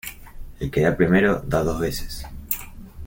[0.59, 2.13] El que da primero da dos veces.